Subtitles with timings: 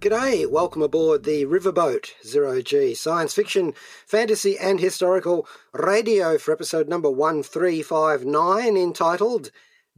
[0.00, 3.74] G'day, welcome aboard the Riverboat Zero G science fiction,
[4.06, 9.50] fantasy, and historical radio for episode number 1359 entitled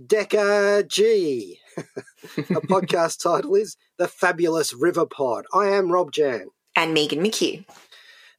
[0.05, 1.59] Deca G.
[1.77, 5.45] A podcast title is The Fabulous River Pod.
[5.55, 6.49] I am Rob Jan.
[6.75, 7.65] And Megan McKeough.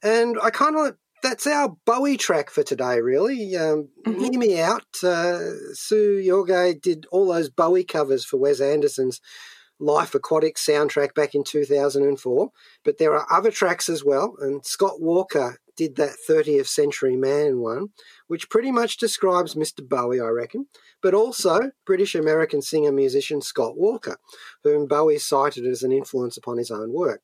[0.04, 3.56] And I kind of, that's our Bowie track for today, really.
[3.56, 4.20] Um, Mhm.
[4.32, 4.84] Hear me out.
[5.02, 5.40] Uh,
[5.74, 9.22] Seu Jorge did all those Bowie covers for Wes Anderson's
[9.84, 12.50] Life Aquatic soundtrack back in 2004.
[12.84, 17.60] But there are other tracks as well, and Scott Walker did that 30th Century Man
[17.60, 17.90] one,
[18.28, 19.88] which pretty much describes Mr.
[19.88, 20.68] Bowie, I reckon,
[21.02, 24.18] but also British American singer musician Scott Walker,
[24.64, 27.22] whom Bowie cited as an influence upon his own work.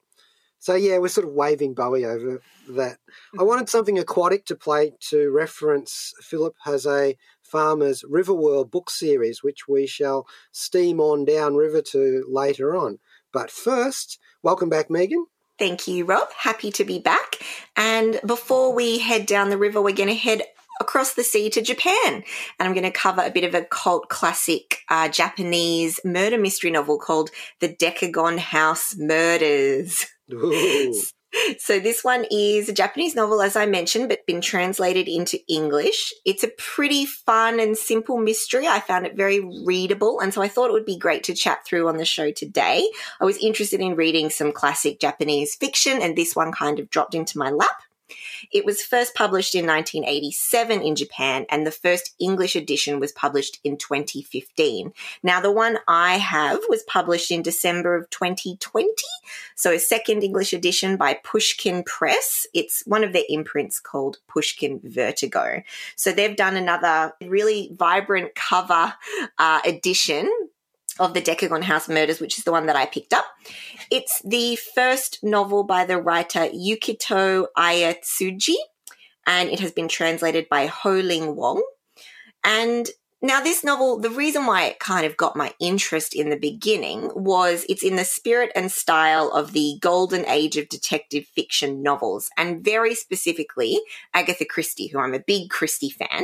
[0.62, 2.98] So, yeah, we're sort of waving Bowie over that.
[3.40, 7.16] I wanted something aquatic to play to reference Philip José
[7.50, 13.00] Farmer's Riverworld book series, which we shall steam on downriver to later on.
[13.32, 15.26] But first, welcome back, Megan.
[15.58, 16.30] Thank you, Rob.
[16.38, 17.36] Happy to be back.
[17.76, 20.44] And before we head down the river, we're going to head
[20.80, 22.14] across the sea to Japan.
[22.14, 22.24] And
[22.60, 26.98] I'm going to cover a bit of a cult classic uh, Japanese murder mystery novel
[26.98, 30.06] called The Decagon House Murders.
[30.32, 30.94] Ooh.
[31.60, 36.14] So this one is a Japanese novel, as I mentioned, but been translated into English.
[36.26, 38.68] It's a pretty fun and simple mystery.
[38.68, 41.66] I found it very readable, and so I thought it would be great to chat
[41.66, 42.90] through on the show today.
[43.20, 47.16] I was interested in reading some classic Japanese fiction, and this one kind of dropped
[47.16, 47.82] into my lap.
[48.52, 53.60] It was first published in 1987 in Japan, and the first English edition was published
[53.64, 54.92] in 2015.
[55.24, 58.92] Now, the one I have was published in December of 2020.
[59.56, 62.48] So, a second English edition by Pushkin Press.
[62.54, 65.62] It's one of their imprints called Pushkin Vertigo.
[65.96, 68.94] So, they've done another really vibrant cover
[69.38, 70.30] uh, edition
[71.00, 73.26] of the Decagon House Murders, which is the one that I picked up.
[73.92, 78.56] It's the first novel by the writer Yukito Ayatsuji,
[79.26, 81.64] and it has been translated by Ho Ling Wong.
[82.44, 82.90] And
[83.22, 87.12] now, this novel, the reason why it kind of got my interest in the beginning
[87.14, 92.30] was it's in the spirit and style of the golden age of detective fiction novels,
[92.38, 93.82] and very specifically
[94.14, 96.24] Agatha Christie, who I'm a big Christie fan.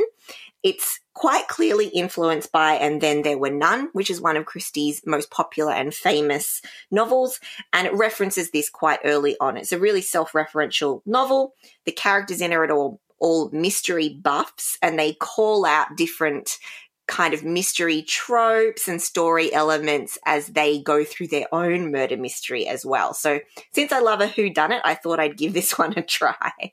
[0.66, 5.00] It's quite clearly influenced by And Then There Were None, which is one of Christie's
[5.06, 6.60] most popular and famous
[6.90, 7.38] novels,
[7.72, 9.56] and it references this quite early on.
[9.56, 11.54] It's a really self referential novel.
[11.84, 16.58] The characters in it are all, all mystery buffs, and they call out different
[17.06, 22.66] kind of mystery tropes and story elements as they go through their own murder mystery
[22.66, 23.14] as well.
[23.14, 23.38] So,
[23.72, 26.72] since I love a who done it, I thought I'd give this one a try.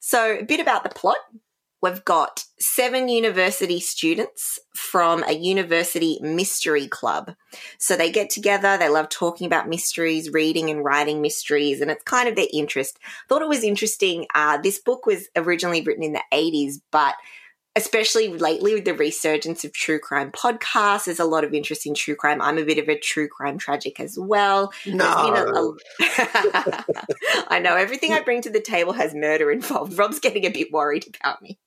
[0.00, 1.18] So, a bit about the plot.
[1.82, 7.32] We've got seven university students from a university mystery club.
[7.78, 12.04] So they get together, they love talking about mysteries, reading and writing mysteries, and it's
[12.04, 13.00] kind of their interest.
[13.28, 14.26] Thought it was interesting.
[14.32, 17.16] Uh, this book was originally written in the 80s, but
[17.74, 21.94] especially lately with the resurgence of true crime podcasts, there's a lot of interest in
[21.94, 22.40] true crime.
[22.42, 24.72] I'm a bit of a true crime tragic as well.
[24.84, 25.76] Been a- No.
[26.00, 26.84] a-
[27.48, 29.96] I know everything I bring to the table has murder involved.
[29.98, 31.58] Rob's getting a bit worried about me.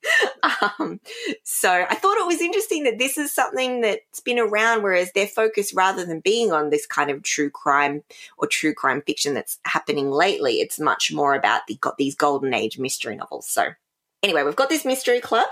[0.78, 1.00] Um,
[1.42, 5.26] so I thought it was interesting that this is something that's been around, whereas their
[5.26, 8.02] focus, rather than being on this kind of true crime
[8.38, 12.54] or true crime fiction that's happening lately, it's much more about the got these golden
[12.54, 13.48] age mystery novels.
[13.48, 13.70] So
[14.26, 15.46] anyway, we've got this mystery club,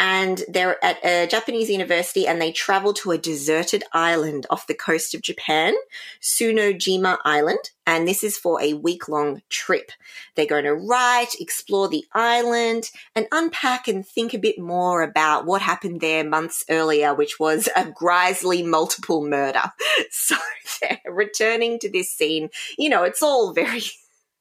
[0.00, 4.74] and they're at a Japanese university, and they travel to a deserted island off the
[4.74, 5.74] coast of Japan,
[6.20, 9.92] Tsunojima Island, and this is for a week long trip.
[10.34, 15.46] They're going to write, explore the island, and unpack and think a bit more about
[15.46, 19.62] what happened there months earlier, which was a grisly multiple murder.
[20.10, 20.36] So
[20.80, 22.48] they're returning to this scene.
[22.78, 23.82] You know, it's all very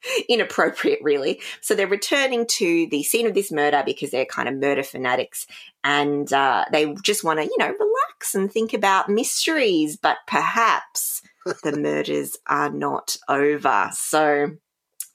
[0.29, 1.41] inappropriate, really.
[1.61, 5.47] So they're returning to the scene of this murder because they're kind of murder fanatics
[5.83, 11.21] and uh, they just want to, you know, relax and think about mysteries, but perhaps
[11.63, 13.89] the murders are not over.
[13.93, 14.51] So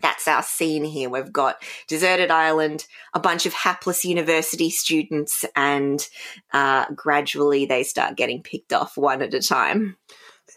[0.02, 1.10] that's our scene here.
[1.10, 6.06] We've got deserted island, a bunch of hapless university students, and
[6.52, 9.96] uh, gradually they start getting picked off one at a time.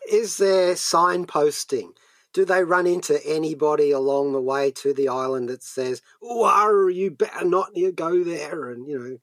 [0.09, 1.89] Is there signposting?
[2.33, 6.43] Do they run into anybody along the way to the island that says, "Oh,
[6.89, 9.17] you better not go there," and you know?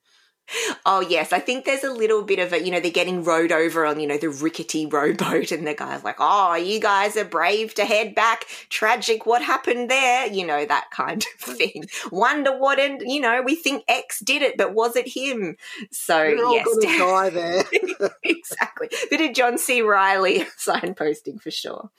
[0.84, 3.52] Oh yes, I think there's a little bit of a you know they're getting rowed
[3.52, 7.24] over on you know the rickety rowboat, and the guy's like, "Oh, you guys are
[7.24, 8.46] brave to head back.
[8.68, 10.26] Tragic, what happened there?
[10.26, 11.84] You know that kind of thing.
[12.10, 15.56] Wonder what and you know we think X did it, but was it him?
[15.90, 17.64] So You're yes, die there.
[18.22, 18.88] exactly.
[19.10, 19.82] Bit of John C.
[19.82, 21.90] Riley signposting for sure.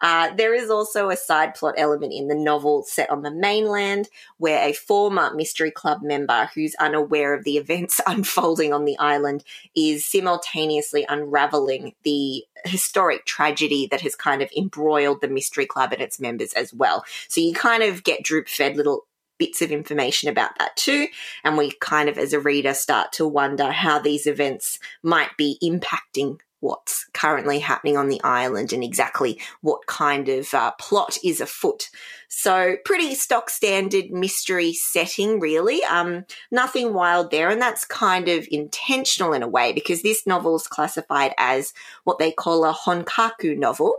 [0.00, 4.08] Uh, there is also a side plot element in the novel set on the mainland
[4.38, 9.44] where a former Mystery Club member who's unaware of the events unfolding on the island
[9.74, 16.02] is simultaneously unraveling the historic tragedy that has kind of embroiled the Mystery Club and
[16.02, 17.04] its members as well.
[17.28, 19.06] So you kind of get droop fed little
[19.38, 21.08] bits of information about that too.
[21.42, 25.58] And we kind of, as a reader, start to wonder how these events might be
[25.62, 31.40] impacting what's currently happening on the island and exactly what kind of uh, plot is
[31.40, 31.90] afoot.
[32.28, 35.84] So, pretty stock standard mystery setting, really.
[35.84, 40.56] Um, nothing wild there, and that's kind of intentional in a way because this novel
[40.56, 41.74] is classified as
[42.04, 43.96] what they call a honkaku novel.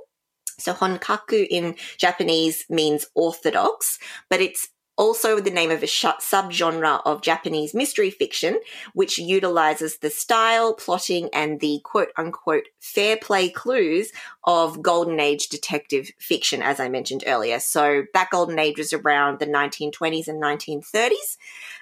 [0.60, 4.00] So honkaku in Japanese means orthodox,
[4.30, 8.60] but it's also the name of a subgenre of Japanese mystery fiction,
[8.94, 14.12] which utilizes the style, plotting, and the quote unquote fair play clues
[14.44, 17.60] of golden age detective fiction, as I mentioned earlier.
[17.60, 21.38] So that golden age was around the 1920s and 1930s,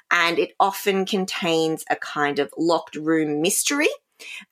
[0.10, 3.90] and it often contains a kind of locked room mystery.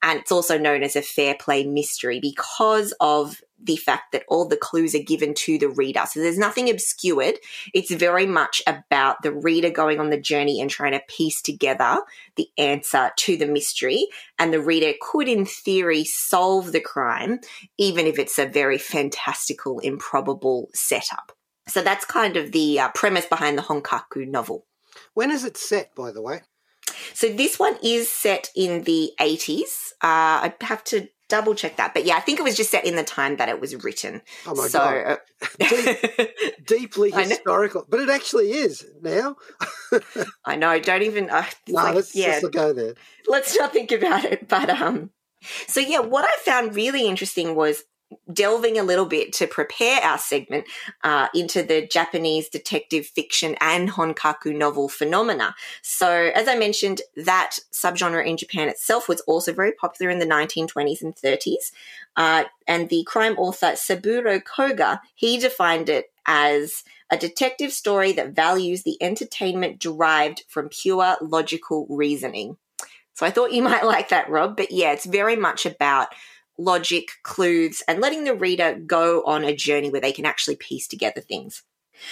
[0.01, 4.47] And it's also known as a fair play mystery because of the fact that all
[4.47, 6.03] the clues are given to the reader.
[6.09, 7.35] So there's nothing obscured.
[7.73, 12.01] It's very much about the reader going on the journey and trying to piece together
[12.35, 14.07] the answer to the mystery.
[14.38, 17.39] And the reader could, in theory, solve the crime,
[17.77, 21.33] even if it's a very fantastical, improbable setup.
[21.67, 24.65] So that's kind of the uh, premise behind the Honkaku novel.
[25.13, 26.41] When is it set, by the way?
[27.13, 29.91] So this one is set in the 80s.
[30.01, 31.94] Uh, I have to double check that.
[31.94, 34.22] But yeah, I think it was just set in the time that it was written.
[34.46, 35.18] Oh my so, god,
[35.60, 39.38] Deep, deeply historical, but it actually is now.
[40.46, 40.80] I know.
[40.80, 41.30] Don't even.
[41.30, 42.96] Uh, no, like, let's yeah, just go there.
[43.28, 44.50] let's not think about it.
[44.50, 45.12] But um,
[45.68, 47.84] so yeah, what I found really interesting was
[48.31, 50.65] delving a little bit to prepare our segment
[51.03, 55.56] uh, into the Japanese detective fiction and honkaku novel phenomena.
[55.81, 60.25] So, as I mentioned, that subgenre in Japan itself was also very popular in the
[60.25, 61.71] 1920s and 30s.
[62.15, 68.35] Uh, and the crime author Saburo Koga, he defined it as a detective story that
[68.35, 72.57] values the entertainment derived from pure logical reasoning.
[73.13, 74.56] So I thought you might like that, Rob.
[74.56, 76.09] But yeah, it's very much about
[76.59, 80.88] logic, clues, and letting the reader go on a journey where they can actually piece
[80.88, 81.63] together things.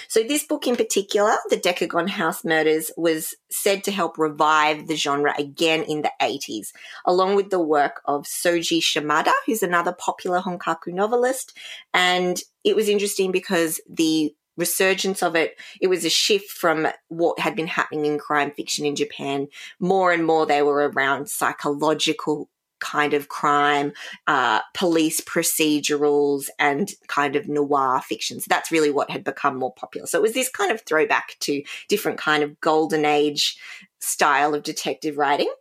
[0.08, 4.96] So, this book in particular, The Decagon House Murders, was said to help revive the
[4.96, 6.74] genre again in the 80s,
[7.06, 11.58] along with the work of Soji Shimada, who's another popular Honkaku novelist.
[11.94, 17.40] And it was interesting because the resurgence of it, it was a shift from what
[17.40, 19.48] had been happening in crime fiction in Japan.
[19.80, 22.50] More and more, they were around psychological
[22.80, 23.94] kind of crime,
[24.28, 28.40] uh, police procedurals, and kind of noir fiction.
[28.40, 30.08] So that's really what had become more popular.
[30.08, 33.58] So it was this kind of throwback to different kind of golden age
[34.00, 35.52] style of detective writing.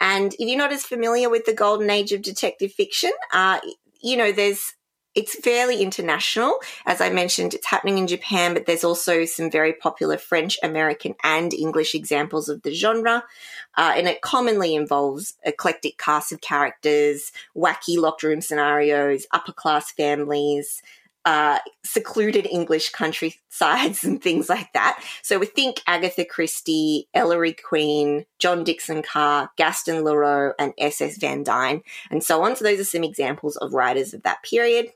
[0.00, 3.60] And if you're not as familiar with the golden age of detective fiction, uh,
[4.02, 4.72] you know, there's
[5.14, 6.58] it's fairly international.
[6.86, 11.14] As I mentioned, it's happening in Japan, but there's also some very popular French, American,
[11.22, 13.24] and English examples of the genre.
[13.76, 19.90] Uh, and it commonly involves eclectic casts of characters, wacky locked room scenarios, upper class
[19.92, 20.82] families,
[21.24, 25.02] uh, secluded English countrysides and things like that.
[25.22, 31.18] So we think Agatha Christie, Ellery Queen, John Dickson Carr, Gaston Leroux, and S.S.
[31.18, 32.56] Van Dyne, and so on.
[32.56, 34.92] So those are some examples of writers of that period.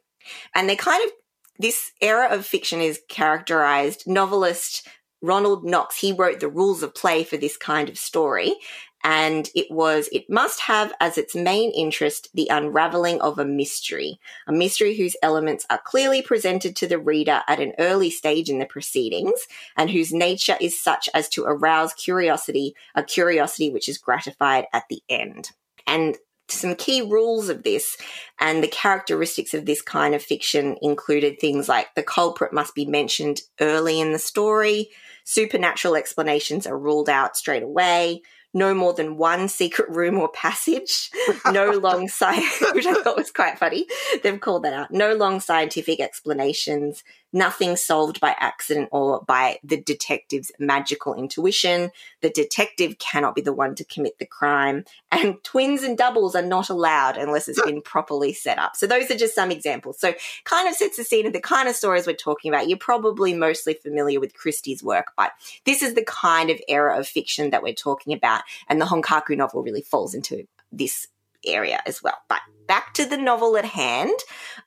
[0.54, 1.12] And they kind of,
[1.59, 4.87] this era of fiction is characterized, novelist
[5.23, 8.54] Ronald Knox, he wrote the rules of play for this kind of story.
[9.02, 14.18] And it was, it must have as its main interest the unraveling of a mystery,
[14.49, 18.59] a mystery whose elements are clearly presented to the reader at an early stage in
[18.59, 23.99] the proceedings and whose nature is such as to arouse curiosity, a curiosity which is
[23.99, 25.50] gratified at the end.
[25.87, 27.96] And some key rules of this
[28.38, 32.86] and the characteristics of this kind of fiction included things like the culprit must be
[32.86, 34.90] mentioned early in the story,
[35.24, 38.22] supernatural explanations are ruled out straight away,
[38.54, 41.10] no more than one secret room or passage,
[41.50, 43.86] no long science, which I thought was quite funny.
[44.22, 44.90] They've called that out.
[44.90, 47.04] No long scientific explanations,
[47.36, 51.90] nothing solved by accident or by the detective's magical intuition.
[52.22, 56.42] The detective cannot be the one to commit the crime, and twins and doubles are
[56.42, 58.74] not allowed unless it's been properly set up.
[58.74, 60.00] So those are just some examples.
[60.00, 60.14] So
[60.44, 62.68] kind of sets the scene of the kind of stories we're talking about.
[62.68, 65.32] You're probably mostly familiar with Christie's work, but
[65.64, 69.36] this is the kind of era of fiction that we're talking about, and the Honkaku
[69.36, 71.06] novel really falls into this
[71.46, 72.18] area as well.
[72.28, 74.14] But back to the novel at hand.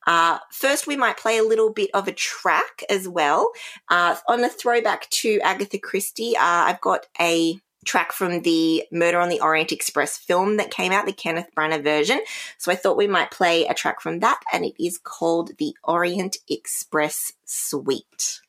[0.08, 3.52] Uh, first, we might play a little bit of a track as well.
[3.90, 9.20] Uh, on a throwback to Agatha Christie, uh, I've got a track from the Murder
[9.20, 12.22] on the Orient Express film that came out, the Kenneth Branagh version.
[12.58, 15.76] So I thought we might play a track from that, and it is called the
[15.84, 18.42] Orient Express Suite.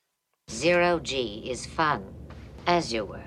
[0.50, 2.04] Zero G is fun,
[2.66, 3.22] as you were.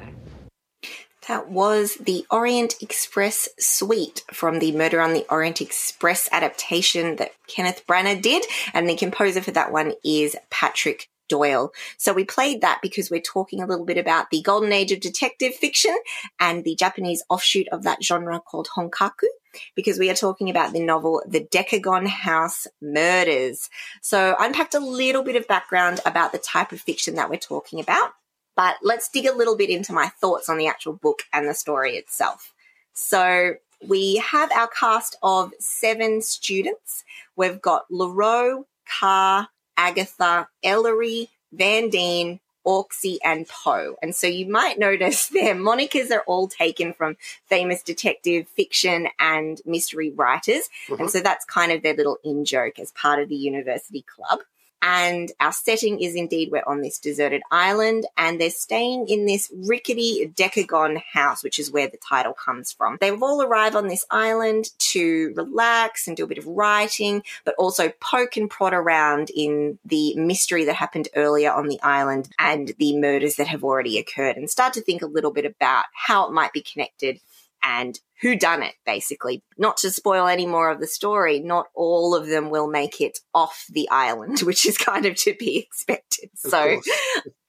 [1.27, 7.31] That was the Orient Express suite from the Murder on the Orient Express adaptation that
[7.47, 8.45] Kenneth Branagh did.
[8.73, 11.71] And the composer for that one is Patrick Doyle.
[11.97, 14.99] So we played that because we're talking a little bit about the golden age of
[14.99, 15.95] detective fiction
[16.39, 19.27] and the Japanese offshoot of that genre called Honkaku
[19.75, 23.69] because we are talking about the novel The Decagon House Murders.
[24.01, 27.37] So I unpacked a little bit of background about the type of fiction that we're
[27.37, 28.11] talking about.
[28.55, 31.53] But let's dig a little bit into my thoughts on the actual book and the
[31.53, 32.53] story itself.
[32.93, 33.55] So
[33.87, 37.03] we have our cast of seven students.
[37.35, 38.65] We've got Leroux,
[38.99, 43.95] Carr, Agatha, Ellery, Vandene, Orczy, and Poe.
[44.01, 49.61] And so you might notice their monikers are all taken from famous detective fiction and
[49.65, 50.69] mystery writers.
[50.87, 51.01] Mm-hmm.
[51.01, 54.39] And so that's kind of their little in joke as part of the university club.
[54.85, 59.49] And our setting is indeed we're on this deserted island and they're staying in this
[59.55, 62.97] rickety decagon house, which is where the title comes from.
[62.99, 67.55] They've all arrived on this island to relax and do a bit of writing, but
[67.57, 72.73] also poke and prod around in the mystery that happened earlier on the island and
[72.77, 76.27] the murders that have already occurred and start to think a little bit about how
[76.27, 77.21] it might be connected
[77.63, 82.15] and who done it basically not to spoil any more of the story not all
[82.15, 86.29] of them will make it off the island which is kind of to be expected
[86.43, 86.81] of so.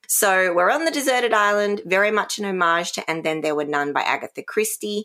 [0.07, 3.65] So we're on the deserted island, very much an homage to And Then There Were
[3.65, 5.05] None by Agatha Christie.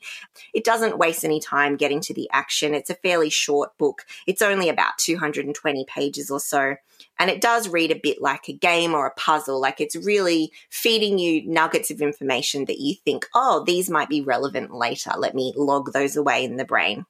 [0.53, 2.73] It doesn't waste any time getting to the action.
[2.73, 4.05] It's a fairly short book.
[4.27, 6.75] It's only about 220 pages or so.
[7.17, 9.59] And it does read a bit like a game or a puzzle.
[9.59, 14.21] Like it's really feeding you nuggets of information that you think, oh, these might be
[14.21, 15.11] relevant later.
[15.17, 17.05] Let me log those away in the brain.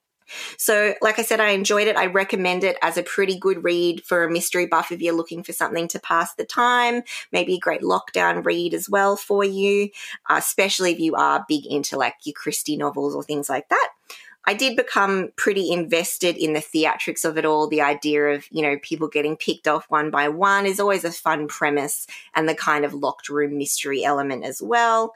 [0.56, 1.96] So, like I said, I enjoyed it.
[1.96, 5.42] I recommend it as a pretty good read for a mystery buff if you're looking
[5.42, 7.02] for something to pass the time.
[7.32, 9.90] Maybe a great lockdown read as well for you,
[10.28, 13.88] uh, especially if you are big into like your Christie novels or things like that.
[14.46, 17.68] I did become pretty invested in the theatrics of it all.
[17.68, 21.12] The idea of, you know, people getting picked off one by one is always a
[21.12, 25.12] fun premise and the kind of locked room mystery element as well.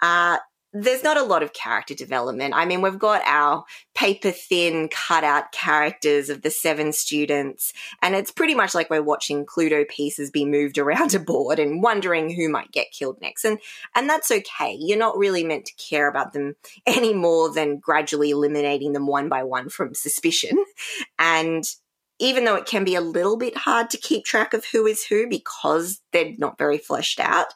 [0.00, 0.38] Uh,
[0.82, 2.54] there's not a lot of character development.
[2.54, 8.30] I mean, we've got our paper thin cutout characters of the seven students, and it's
[8.30, 12.48] pretty much like we're watching Cluedo pieces be moved around a board and wondering who
[12.48, 13.44] might get killed next.
[13.44, 13.58] And
[13.94, 14.76] and that's okay.
[14.78, 16.54] You're not really meant to care about them
[16.86, 20.64] any more than gradually eliminating them one by one from suspicion.
[21.18, 21.64] And
[22.18, 25.04] even though it can be a little bit hard to keep track of who is
[25.04, 27.48] who because they're not very fleshed out,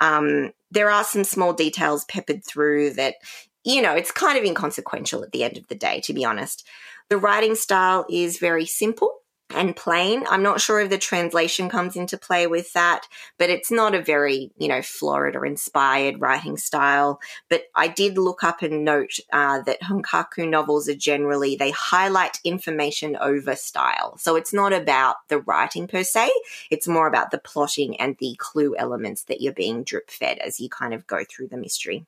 [0.00, 3.16] um, there are some small details peppered through that,
[3.64, 6.66] you know, it's kind of inconsequential at the end of the day, to be honest.
[7.10, 9.10] The writing style is very simple
[9.50, 10.24] and plain.
[10.28, 13.06] I'm not sure if the translation comes into play with that,
[13.38, 17.20] but it's not a very, you know, florid or inspired writing style.
[17.48, 22.38] But I did look up and note uh, that Honkaku novels are generally, they highlight
[22.44, 24.16] information over style.
[24.18, 26.30] So it's not about the writing per se,
[26.70, 30.58] it's more about the plotting and the clue elements that you're being drip fed as
[30.60, 32.06] you kind of go through the mystery.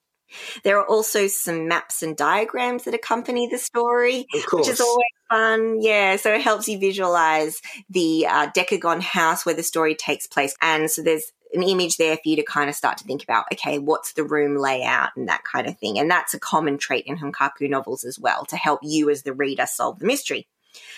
[0.64, 5.78] There are also some maps and diagrams that accompany the story, which is always fun.
[5.80, 10.54] Yeah, so it helps you visualize the uh, Decagon house where the story takes place.
[10.60, 13.46] And so there's an image there for you to kind of start to think about,
[13.52, 15.98] okay, what's the room layout and that kind of thing.
[15.98, 19.32] And that's a common trait in Honkaku novels as well to help you as the
[19.32, 20.46] reader solve the mystery.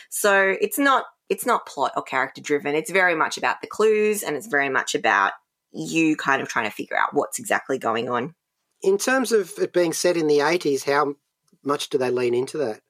[0.08, 2.74] So it's not it's not plot or character driven.
[2.74, 5.32] It's very much about the clues and it's very much about
[5.72, 8.34] you kind of trying to figure out what's exactly going on.
[8.82, 11.16] In terms of it being set in the 80s, how
[11.64, 12.80] much do they lean into that?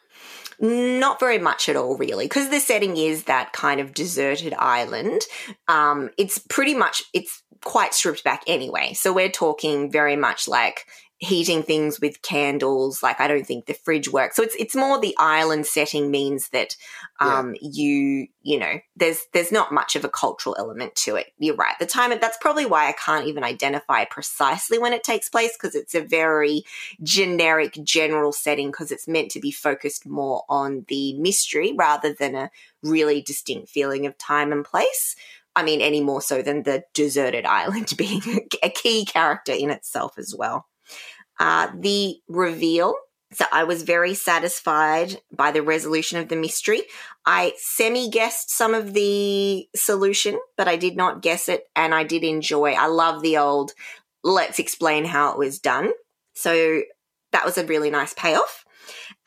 [0.61, 5.23] Not very much at all, really, because the setting is that kind of deserted island.
[5.69, 8.93] Um, it's pretty much it's quite stripped back anyway.
[8.95, 10.87] So we're talking very much like
[11.19, 13.03] heating things with candles.
[13.03, 14.37] Like I don't think the fridge works.
[14.37, 16.77] So it's it's more the island setting means that
[17.19, 17.71] um yeah.
[17.73, 21.33] you you know there's there's not much of a cultural element to it.
[21.39, 21.75] You're right.
[21.81, 25.75] The time that's probably why I can't even identify precisely when it takes place because
[25.75, 26.63] it's a very
[27.03, 32.37] generic general setting because it's meant to be focused more on the mystery rather than
[32.37, 32.51] a
[32.85, 35.17] really distinct feeling of time and place.
[35.57, 40.17] I mean, any more so than the deserted island being a key character in itself
[40.17, 40.67] as well.
[41.39, 42.95] Uh, the reveal.
[43.33, 46.83] So I was very satisfied by the resolution of the mystery.
[47.27, 52.05] I semi guessed some of the solution, but I did not guess it, and I
[52.05, 52.73] did enjoy.
[52.73, 53.73] I love the old
[54.25, 55.91] let's explain how it was done.
[56.35, 56.83] So
[57.33, 58.65] that was a really nice payoff.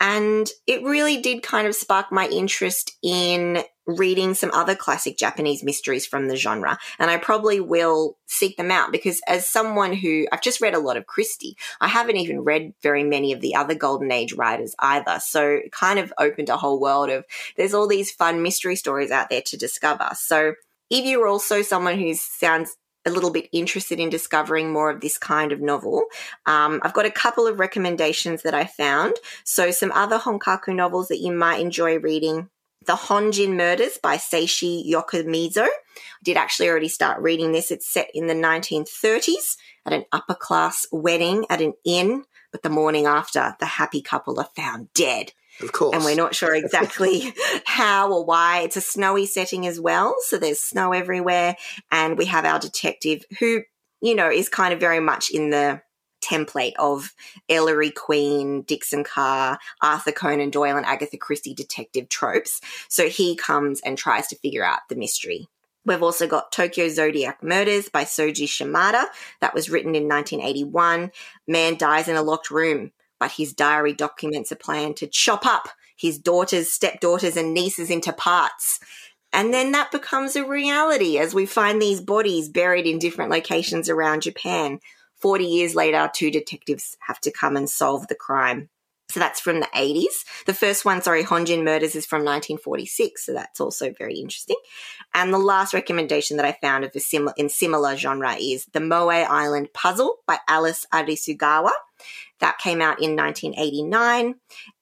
[0.00, 5.62] And it really did kind of spark my interest in reading some other classic Japanese
[5.62, 6.78] mysteries from the genre.
[6.98, 10.80] And I probably will seek them out because as someone who I've just read a
[10.80, 14.74] lot of Christie, I haven't even read very many of the other Golden Age writers
[14.78, 15.18] either.
[15.20, 17.24] So kind of opened a whole world of
[17.56, 20.10] there's all these fun mystery stories out there to discover.
[20.14, 20.54] So
[20.90, 25.18] if you're also someone who sounds a little bit interested in discovering more of this
[25.18, 26.02] kind of novel,
[26.46, 29.14] um, I've got a couple of recommendations that I found.
[29.44, 32.48] So, some other Honkaku novels that you might enjoy reading.
[32.86, 35.64] The Honjin Murders by Seishi Yokomizo.
[35.66, 37.70] I did actually already start reading this.
[37.70, 42.70] It's set in the 1930s at an upper class wedding at an inn, but the
[42.70, 45.32] morning after, the happy couple are found dead.
[45.60, 45.94] Of course.
[45.94, 47.34] And we're not sure exactly
[47.64, 48.60] how or why.
[48.60, 50.14] It's a snowy setting as well.
[50.26, 51.56] So there's snow everywhere.
[51.90, 53.62] And we have our detective who,
[54.00, 55.82] you know, is kind of very much in the
[56.22, 57.14] template of
[57.48, 62.60] Ellery Queen, Dickson Carr, Arthur Conan Doyle, and Agatha Christie detective tropes.
[62.88, 65.48] So he comes and tries to figure out the mystery.
[65.84, 69.04] We've also got Tokyo Zodiac Murders by Soji Shimada.
[69.40, 71.10] That was written in 1981.
[71.48, 75.68] Man dies in a locked room but his diary documents a plan to chop up
[75.96, 78.80] his daughters, stepdaughters, and nieces into parts.
[79.32, 83.88] And then that becomes a reality as we find these bodies buried in different locations
[83.88, 84.80] around Japan.
[85.22, 88.68] 40 years later, two detectives have to come and solve the crime.
[89.12, 90.24] So that's from the 80s.
[90.46, 93.26] The first one, sorry, Honjin Murders is from 1946.
[93.26, 94.56] So that's also very interesting.
[95.12, 98.80] And the last recommendation that I found of a sim- in similar genre is The
[98.80, 101.72] Moai Island Puzzle by Alice Arisugawa.
[102.40, 104.36] That came out in 1989.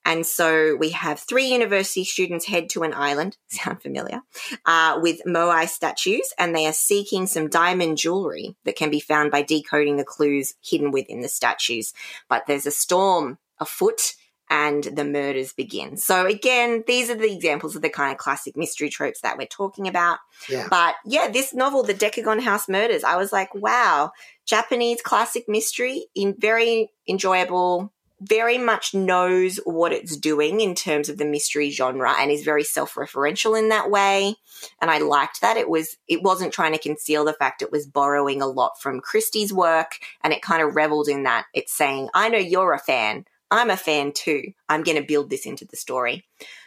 [0.05, 4.21] And so we have three university students head to an island, sound familiar,
[4.65, 9.31] uh, with Moai statues, and they are seeking some diamond jewelry that can be found
[9.31, 11.93] by decoding the clues hidden within the statues.
[12.29, 14.15] But there's a storm afoot
[14.51, 15.95] and the murders begin.
[15.95, 19.47] So again, these are the examples of the kind of classic mystery tropes that we're
[19.47, 20.19] talking about.
[20.49, 20.67] Yeah.
[20.69, 24.11] But yeah, this novel, The Decagon House Murders, I was like, wow,
[24.45, 31.17] Japanese classic mystery in very enjoyable, very much knows what it's doing in terms of
[31.17, 34.35] the mystery genre and is very self-referential in that way.
[34.79, 35.57] And I liked that.
[35.57, 39.01] It was it wasn't trying to conceal the fact it was borrowing a lot from
[39.01, 41.45] Christie's work and it kind of reveled in that.
[41.53, 43.25] It's saying, I know you're a fan.
[43.49, 44.53] I'm a fan too.
[44.69, 46.23] I'm going to build this into the story.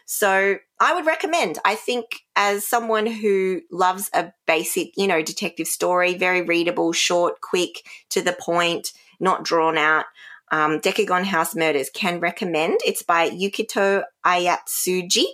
[0.07, 1.59] So I would recommend.
[1.65, 7.41] I think as someone who loves a basic, you know, detective story, very readable, short,
[7.41, 10.05] quick, to the point, not drawn out,
[10.51, 12.81] um, Decagon House Murders can recommend.
[12.85, 15.25] It's by Yukito Ayatsuji,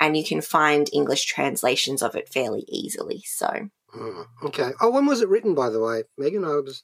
[0.00, 3.22] and you can find English translations of it fairly easily.
[3.26, 4.70] So Mm, okay.
[4.80, 6.44] Oh, when was it written, by the way, Megan?
[6.44, 6.82] I was.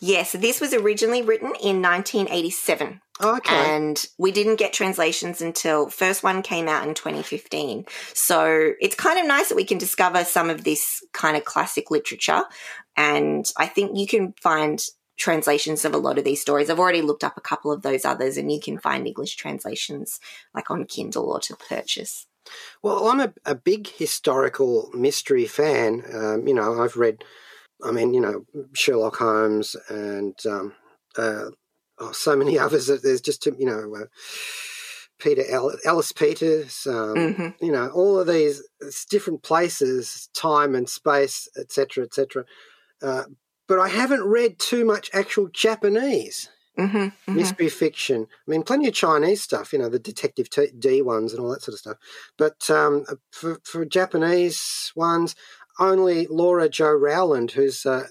[0.00, 3.00] Yes, this was originally written in 1987.
[3.20, 3.74] Oh, okay.
[3.76, 7.84] And we didn't get translations until first one came out in 2015.
[8.12, 11.90] So it's kind of nice that we can discover some of this kind of classic
[11.90, 12.42] literature.
[12.96, 14.80] And I think you can find
[15.18, 16.70] translations of a lot of these stories.
[16.70, 20.20] I've already looked up a couple of those others, and you can find English translations
[20.54, 22.26] like on Kindle or to purchase.
[22.82, 26.02] Well, I'm a, a big historical mystery fan.
[26.14, 27.24] Um, you know, I've read,
[27.84, 30.74] I mean, you know, Sherlock Holmes and um,
[31.16, 31.50] uh,
[31.98, 32.86] oh, so many others.
[32.86, 34.06] That there's just, you know, uh,
[35.18, 35.42] Peter
[35.84, 37.64] Ellis Peters, um, mm-hmm.
[37.64, 38.62] you know, all of these
[39.10, 42.44] different places, time and space, etc., etc.
[43.02, 43.24] Uh,
[43.68, 46.48] but I haven't read too much actual Japanese.
[46.78, 47.34] Mm-hmm, mm-hmm.
[47.34, 48.28] mystery fiction.
[48.30, 51.50] I mean, plenty of Chinese stuff, you know, the Detective T- D ones and all
[51.50, 51.96] that sort of stuff.
[52.36, 55.34] But um, for, for Japanese ones,
[55.80, 58.06] only Laura Jo Rowland, who's uh,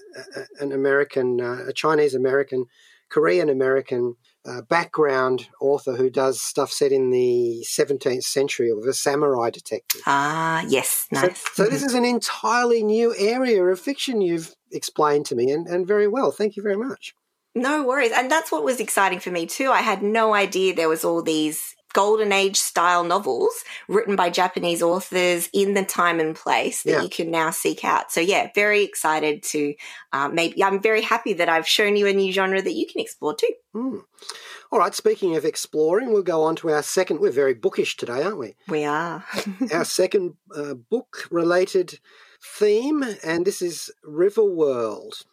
[0.60, 2.66] an American, uh, a Chinese American,
[3.08, 8.92] Korean American uh, background author who does stuff set in the 17th century of a
[8.92, 10.00] samurai detective.
[10.06, 11.44] Ah, yes, So, nice.
[11.54, 15.86] so this is an entirely new area of fiction you've explained to me, and, and
[15.86, 16.30] very well.
[16.30, 17.14] Thank you very much.
[17.54, 18.12] No worries.
[18.14, 19.70] And that's what was exciting for me too.
[19.70, 23.52] I had no idea there was all these golden age style novels
[23.88, 27.02] written by Japanese authors in the time and place that Yeah.
[27.02, 28.12] you can now seek out.
[28.12, 29.74] So yeah, very excited to
[30.12, 33.00] uh, maybe I'm very happy that I've shown you a new genre that you can
[33.00, 33.52] explore too.
[33.72, 33.98] Hmm.
[34.70, 37.20] All right, speaking of exploring, we'll go on to our second.
[37.20, 38.54] We're very bookish today, aren't we?
[38.68, 39.24] We are.
[39.72, 41.98] our second uh, book related
[42.44, 45.24] theme, and this is Riverworld.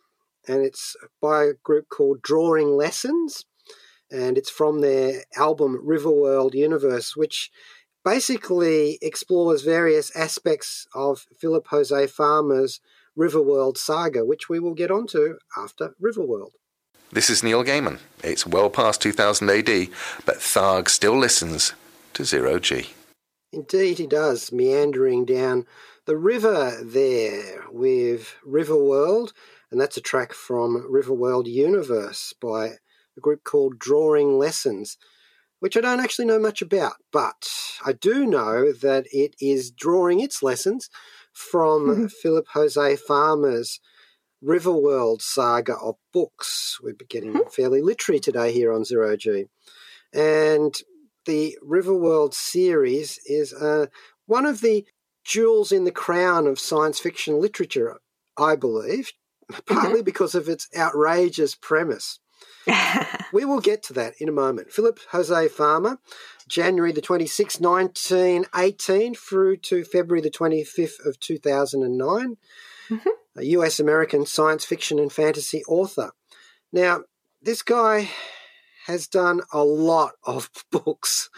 [0.48, 3.46] And it's by a group called Drawing Lessons.
[4.12, 7.50] And it's from their album Riverworld Universe, which
[8.04, 12.80] basically explores various aspects of Philip José Farmer's
[13.18, 16.52] Riverworld saga, which we will get onto after Riverworld.
[17.12, 18.00] This is Neil Gaiman.
[18.24, 19.88] It's well past 2000 AD,
[20.26, 21.74] but Tharg still listens
[22.14, 22.88] to Zero G.
[23.52, 25.66] Indeed, he does, meandering down
[26.06, 29.32] the river there with Riverworld,
[29.72, 32.74] and that's a track from Riverworld Universe by
[33.18, 34.98] a group called Drawing Lessons,
[35.60, 37.50] which I don't actually know much about, but
[37.86, 40.90] I do know that it is drawing its lessons
[41.34, 42.06] from mm-hmm.
[42.08, 43.80] Philip José Farmer's
[44.44, 46.78] Riverworld saga of books.
[46.82, 47.50] We're getting mm-hmm.
[47.50, 49.46] fairly literary today here on Zero G.
[50.14, 50.76] And
[51.26, 53.88] the Riverworld series is uh,
[54.28, 54.86] one of the
[55.24, 58.00] jewels in the crown of science fiction literature,
[58.38, 59.12] I believe,
[59.66, 60.04] partly mm-hmm.
[60.04, 62.20] because of its outrageous premise.
[63.34, 64.72] We will get to that in a moment.
[64.72, 66.00] Philip José Farmer,
[66.48, 72.38] January the 26th, 1918 through to February the 25th of 2009,
[72.90, 73.10] mm-hmm.
[73.36, 76.12] a US American science fiction and fantasy author.
[76.72, 77.02] Now,
[77.42, 78.10] this guy
[78.86, 81.30] has done a lot of books,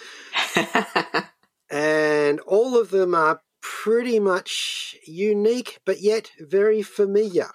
[1.72, 7.50] and all of them are pretty much unique but yet very familiar.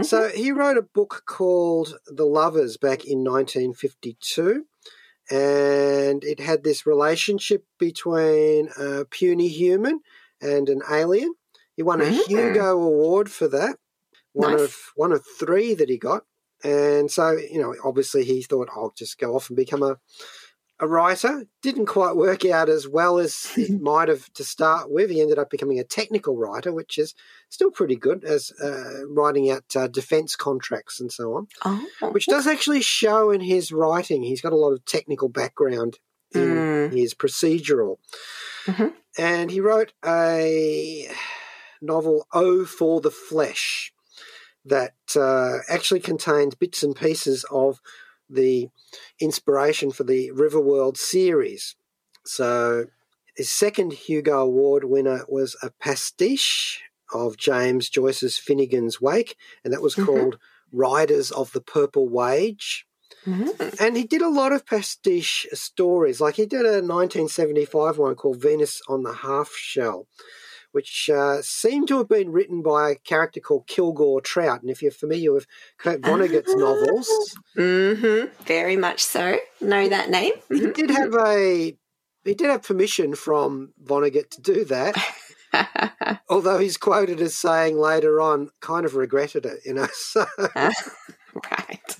[0.00, 4.64] So he wrote a book called The Lovers back in 1952,
[5.30, 10.00] and it had this relationship between a puny human
[10.40, 11.34] and an alien.
[11.76, 12.24] He won a Mm.
[12.26, 13.78] Hugo Award for that,
[14.32, 14.60] one Nice.
[14.62, 16.24] of one of three that he got.
[16.64, 19.98] And so, you know, obviously he thought, I'll just go off and become a
[20.82, 21.44] a writer.
[21.62, 25.08] Didn't quite work out as well as he might have to start with.
[25.10, 27.14] He ended up becoming a technical writer, which is
[27.48, 32.26] still pretty good as uh, writing out uh, defense contracts and so on, oh, which
[32.26, 34.22] does actually show in his writing.
[34.24, 35.98] He's got a lot of technical background
[36.34, 36.92] in Mm.
[36.92, 37.98] his procedural.
[38.64, 38.92] Mhm.
[39.18, 41.08] And he wrote a
[41.80, 43.92] novel, Owe for the Flesh,
[44.64, 47.80] that uh, actually contains bits and pieces of
[48.32, 48.68] the
[49.20, 51.76] inspiration for the Riverworld series.
[52.24, 52.86] So
[53.36, 59.82] his second Hugo Award winner was a pastiche of James Joyce's Finnegan's Wake, and that
[59.82, 60.06] was Mhm.
[60.06, 60.38] called
[60.72, 62.86] Riders of the Purple Wage.
[63.26, 63.76] Mhm.
[63.78, 66.20] And he did a lot of pastiche stories.
[66.20, 70.08] Like he did a 1975 one called Venus on the Half Shell,
[70.72, 74.62] which uh, seemed to have been written by a character called Kilgore Trout.
[74.62, 75.46] And if you're familiar with
[75.78, 79.38] Kurt Vonnegut's novels, hmm Very much so.
[79.60, 80.32] Know that name?
[80.50, 81.76] he did have a
[82.24, 84.96] he did have permission from Vonnegut to do that.
[86.28, 89.86] Although he's quoted as saying later on, kind of regretted it, you know.
[89.94, 91.96] So right.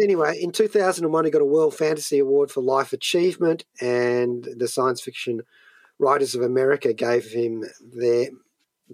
[0.00, 5.00] anyway, in 2001, he got a World Fantasy Award for Life Achievement, and the Science
[5.00, 5.42] Fiction
[6.02, 8.30] Writers of America gave him their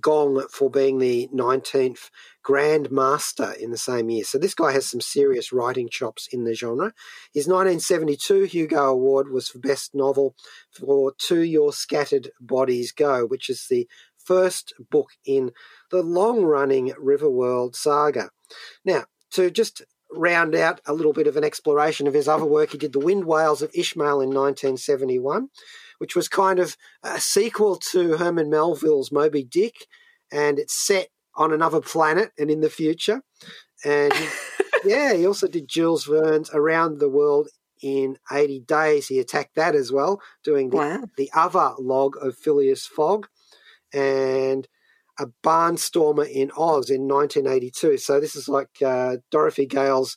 [0.00, 2.10] gong for being the 19th
[2.42, 4.24] Grand Master in the same year.
[4.24, 6.92] So this guy has some serious writing chops in the genre.
[7.32, 10.34] His 1972 Hugo Award was for Best Novel
[10.70, 15.52] for To Your Scattered Bodies Go, which is the first book in
[15.90, 18.30] the long running Riverworld saga.
[18.84, 22.70] Now, to just round out a little bit of an exploration of his other work,
[22.72, 25.48] he did The Wind Whales of Ishmael in 1971,
[25.98, 29.74] which was kind of a sequel to Herman Melville's Moby Dick,
[30.32, 33.22] and it's set on another planet and in the future.
[33.84, 34.12] And
[34.84, 37.48] yeah, he also did Jules Verne's Around the World
[37.82, 39.06] in 80 Days.
[39.06, 41.04] He attacked that as well, doing the, Wow.
[41.16, 43.28] the other log of Phileas Fogg
[43.92, 44.66] and
[45.18, 47.98] a barnstormer in Oz in 1982.
[47.98, 50.16] So this is like uh, Dorothy Gale's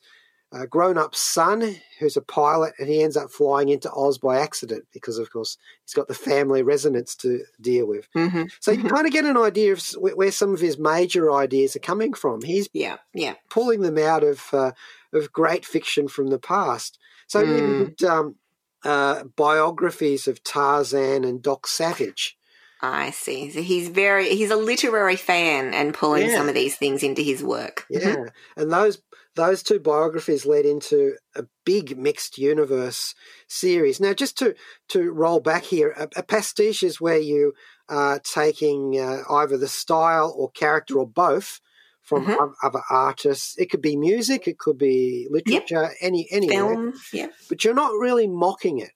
[0.53, 4.85] uh, grown-up son, who's a pilot, and he ends up flying into Oz by accident
[4.93, 8.07] because, of course, he's got the family resonance to deal with.
[8.13, 11.75] hmm So you kind of get an idea of where some of his major ideas
[11.75, 12.41] are coming from.
[12.41, 12.97] He's Yeah.
[13.13, 13.35] Yeah.
[13.49, 14.71] pulling them out of uh,
[15.13, 16.97] of great fiction from the past.
[17.27, 17.95] So Mm.
[17.97, 18.35] did um,
[18.83, 22.37] uh, biographies of Tarzan and Doc Savage.
[22.81, 23.51] I see.
[23.51, 26.37] So he's very he's a literary fan and pulling Yeah.
[26.37, 27.85] some of these things into his work.
[27.89, 28.29] Yeah, Mhm.
[28.57, 29.01] and those
[29.35, 33.15] those two biographies led into a big mixed universe
[33.47, 33.99] series.
[33.99, 34.55] Now, just to
[34.89, 37.53] to roll back here, a, a pastiche is where you
[37.89, 41.59] are taking uh, either the style or character or both
[42.01, 42.53] from Mhm.
[42.63, 43.55] other artists.
[43.57, 46.93] It could be music, it could be literature, any anywhere, Film.
[47.13, 47.27] Yeah.
[47.47, 48.91] but you're not really mocking it.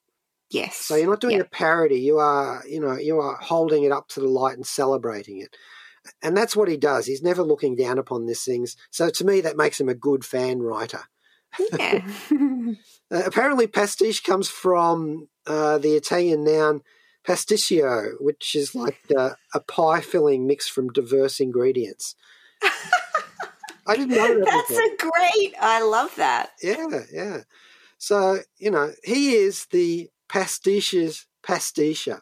[0.50, 0.76] Yes.
[0.76, 1.42] So you're not doing Yeah.
[1.42, 2.00] a parody.
[2.00, 5.56] You are, you know, you are holding it up to the light and celebrating it.
[6.22, 7.06] And that's what he does.
[7.06, 8.76] He's never looking down upon these things.
[8.90, 11.00] So to me, that makes him a good fan writer.
[11.78, 12.06] Yeah.
[13.08, 16.80] Uh, apparently, pastiche comes from uh, the Italian noun
[17.24, 22.16] pasticcio, which is like uh, a pie filling mixed from diverse ingredients.
[23.86, 24.82] I didn't know that That's before.
[24.82, 25.54] a great.
[25.60, 26.50] I love that.
[26.60, 27.38] Yeah, yeah.
[27.98, 32.20] So, you know, he is the pastiche's pasticher.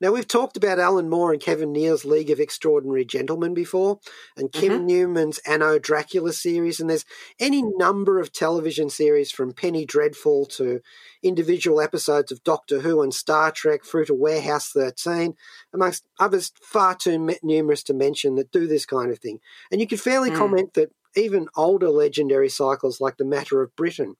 [0.00, 4.00] Now, we've talked about Alan Moore and Kevin O'Neill's League of Extraordinary Gentlemen before,
[4.34, 7.04] and Kim Newman's Anno Dracula series, and there's
[7.38, 10.80] any number of television series from Penny Dreadful to
[11.22, 15.34] individual episodes of Doctor Who and Star Trek through to Warehouse 13,
[15.74, 19.38] amongst others far too numerous to mention that do this kind of thing.
[19.70, 20.36] And you could fairly Mm.
[20.36, 24.16] comment that even older legendary cycles like The Matter of Britain,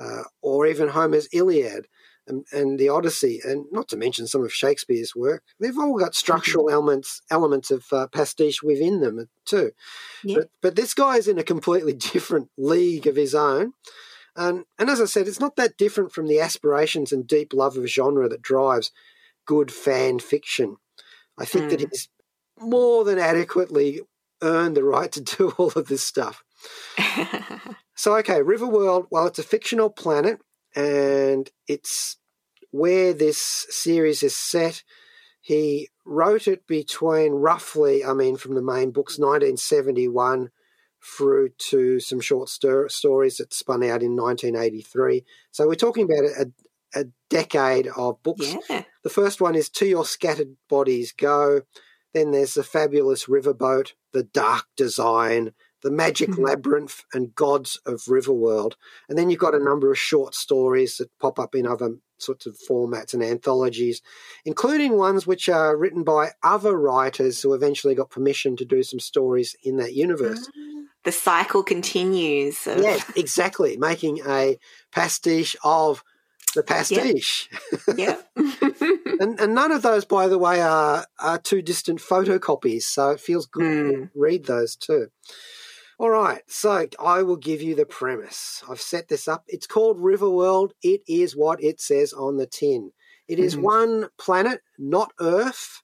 [0.00, 1.86] uh, or even Homer's Iliad
[2.32, 6.14] and, and the Odyssey, and not to mention some of Shakespeare's work, they've all got
[6.14, 9.72] structural elements elements of uh, pastiche within them too.
[10.24, 10.38] Yeah.
[10.38, 13.72] But but this guy is in a completely different league of his own.
[14.34, 17.76] And, and as I said, it's not that different from the aspirations and deep love
[17.76, 18.90] of genre that drives
[19.46, 20.76] good fan fiction.
[21.38, 21.88] I think that Mm.
[21.90, 22.08] he's
[22.58, 24.00] more than adequately
[24.40, 26.42] earned the right to do all of this stuff.
[27.94, 30.40] So, okay, Riverworld, well, it's a fictional planet
[30.74, 32.16] and it's
[32.72, 34.82] where this series is set.
[35.40, 40.50] He wrote it between roughly, I mean, from the main books, 1971
[41.16, 45.24] through to some short sto- stories that spun out in 1983.
[45.50, 48.56] So, we're talking about a, a decade of books.
[48.68, 48.84] yeah.
[49.02, 51.62] The first one is To Your Scattered Bodies Go.
[52.14, 55.52] Then there's The Fabulous Riverboat, The Dark Design,
[55.82, 56.44] The Magic Mhm.
[56.44, 58.74] Labyrinth, and Gods of Riverworld.
[59.08, 62.46] And then you've got a number of short stories that pop up in other sorts
[62.46, 64.00] of formats and anthologies,
[64.44, 69.00] including ones which are written by other writers who eventually got permission to do some
[69.00, 70.48] stories in that universe.
[71.04, 72.64] The cycle continues.
[72.68, 73.76] Of, Yes, exactly.
[73.76, 74.56] Making a
[74.92, 76.04] pastiche of
[76.54, 77.48] the pastiche.
[77.96, 78.18] Yeah.
[79.20, 83.20] And, and none of those, by the way, are, are too distant photocopies, so it
[83.20, 84.10] feels good to Mm.
[84.16, 85.08] read those too.
[86.02, 88.64] All right, so I will give you the premise.
[88.68, 89.44] I've set this up.
[89.46, 90.72] It's called Riverworld.
[90.82, 92.90] It is what it says on the tin.
[93.28, 93.62] It is Mhm.
[93.62, 95.80] one planet, not Earth,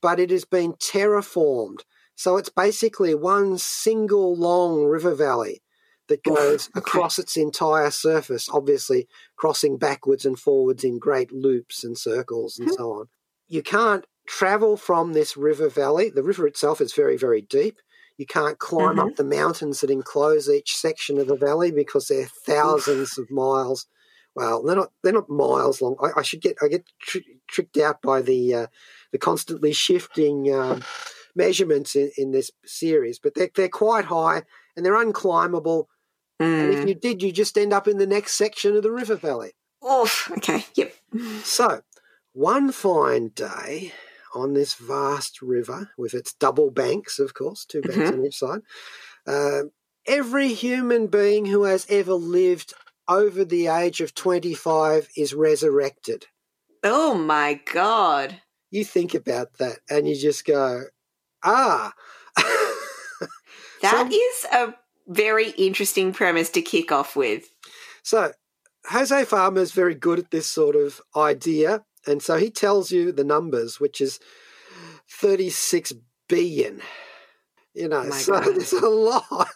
[0.00, 1.84] but it has been terraformed.
[2.16, 5.62] So it's basically one single long river valley
[6.08, 6.80] that goes okay.
[6.80, 9.06] across its entire surface, obviously
[9.36, 12.74] crossing backwards and forwards in great loops and circles and Mhm.
[12.74, 13.08] so on.
[13.46, 16.10] You can't travel from this river valley.
[16.10, 17.78] The river itself is very, very deep.
[18.20, 19.06] You can't climb Mhm.
[19.06, 23.86] up the mountains that enclose each section of the valley because they're thousands of miles.
[24.34, 24.92] Well, they're not.
[25.02, 25.96] They're not miles long.
[26.02, 26.58] I, I should get.
[26.60, 28.66] I get tr- tricked out by the uh,
[29.10, 30.84] the constantly shifting um,
[31.34, 34.42] measurements in, in this series, but they're they're quite high
[34.76, 35.86] and they're unclimbable.
[36.38, 36.88] And if Mm.
[36.88, 39.52] you did, you just end up in the next section of the river valley.
[39.82, 40.30] Oof.
[40.36, 40.66] Okay.
[40.74, 40.94] Yep.
[41.42, 41.80] So,
[42.34, 43.94] one fine day
[44.34, 48.60] on this vast river, with its double banks, of course, two banks on each side,
[49.26, 49.62] uh,
[50.06, 52.72] every human being who has ever lived
[53.08, 56.26] over the age of 25 is resurrected.
[56.84, 58.40] Oh my god.
[58.70, 60.84] You think about that and you just go,
[61.44, 61.92] ah.
[63.82, 64.74] That So- is a
[65.08, 67.48] very interesting premise to kick off with.
[68.02, 68.32] So,
[68.90, 71.84] José Farmer is very good at this sort of idea.
[72.06, 74.20] And so he tells you the numbers, which is
[75.20, 75.92] 36
[76.28, 76.80] billion.
[77.74, 78.54] You know, Oh so God.
[78.54, 79.48] there's a lot.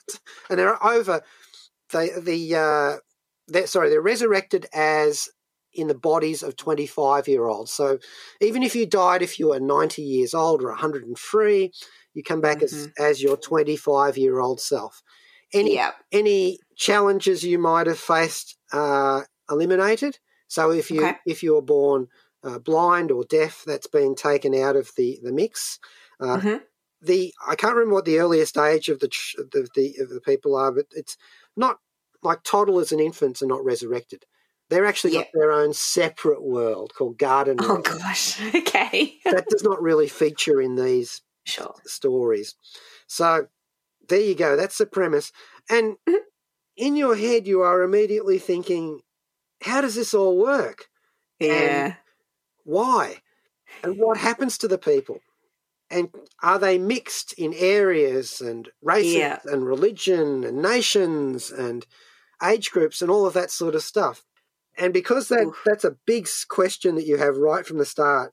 [0.48, 1.22] And they're over,
[1.92, 2.96] they, the, uh,
[3.48, 5.28] they're, sorry, they're resurrected as
[5.72, 7.72] in the bodies of 25 year olds.
[7.72, 7.98] So
[8.40, 11.72] even if you died if you were 90 years old or 103,
[12.14, 12.92] you come back as, Mhm.
[12.98, 15.02] as your 25 year old self.
[15.52, 15.92] Any Yeah.
[16.12, 20.18] any challenges you might have faced are eliminated.
[20.48, 21.16] So if you Okay.
[21.26, 22.09] if you were born
[22.44, 25.78] uh, blind or deaf, that's been taken out of the the mix.
[26.20, 26.64] Uh, Mhm.
[27.02, 29.09] The I can't remember what the earliest age of the
[29.52, 31.16] the, the of the people are, but it's
[31.57, 31.80] not
[32.22, 34.26] like toddlers and infants are not resurrected.
[34.70, 37.64] They're actually got their own separate world called Garden.
[37.68, 37.83] Oh World.
[37.83, 38.40] gosh.
[38.54, 39.20] Okay.
[39.30, 41.85] that does not really feature in these Sure.
[41.87, 42.54] stories.
[43.09, 43.48] So
[44.09, 44.57] there you go.
[44.57, 45.33] That's the premise.
[45.70, 46.24] And Mhm.
[46.76, 49.02] in your head, you are immediately thinking,
[49.62, 50.88] how does this all work?
[51.40, 51.96] Yeah.
[52.64, 53.18] Why?
[53.83, 55.20] And what happens to the people?
[55.90, 56.09] And
[56.42, 59.38] are they mixed in areas and races Yeah.
[59.44, 61.87] and religion and nations and
[62.42, 64.24] age groups and all of that sort of stuff?
[64.77, 65.61] And because that, Oof.
[65.64, 68.33] that's a big question that you have right from the start,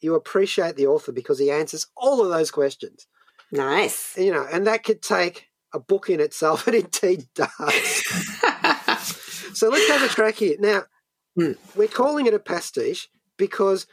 [0.00, 3.06] you appreciate the author because he answers all of those questions.
[3.50, 4.16] Nice.
[4.18, 8.02] You know, and that could take a book in itself, and indeed does.
[9.54, 10.56] So let's have a track here.
[10.60, 10.84] Now,
[11.36, 11.52] Hmm.
[11.74, 13.86] we're calling it a pastiche because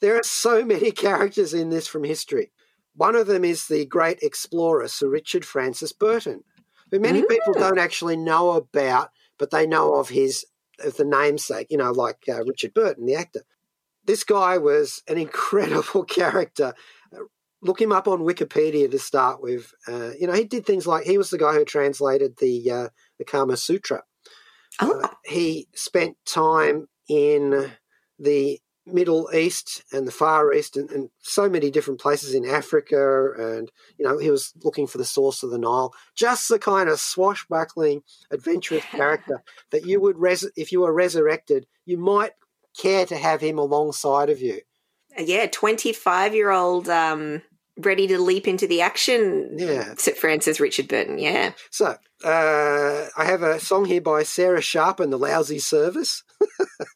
[0.00, 2.50] there are so many characters in this from history.
[2.94, 6.44] One of them is the great explorer, Sir Richard Francis Burton,
[6.90, 7.60] who many people Mm.
[7.60, 10.44] don't actually know about, but they know of his
[10.78, 13.42] of the namesake, you know, like uh, Richard Burton, the actor.
[14.04, 16.74] This guy was an incredible character.
[17.12, 17.24] Uh,
[17.64, 19.72] Look him up on Wikipedia to start with.
[19.86, 22.88] Uh, you know, he did things like he was the guy who translated the uh,
[23.18, 24.02] the Kama Sutra
[24.80, 25.08] oh.
[25.24, 27.72] he spent time in
[28.18, 33.32] the Middle East and the Far East and, and so many different places in Africa.
[33.38, 35.94] And, you know, he was looking for the source of the Nile.
[36.14, 41.66] Just the kind of swashbuckling, adventurous character that you would, res- if you were resurrected,
[41.84, 42.32] you might
[42.76, 44.60] care to have him alongside of you.
[45.16, 47.42] Yeah, 25 year old um,
[47.76, 49.56] ready to leap into the action.
[49.58, 49.94] Yeah.
[49.96, 51.18] Sir Francis Richard Burton.
[51.18, 51.52] Yeah.
[51.70, 56.22] So uh, I have a song here by Sarah Sharp and the Lousy Service,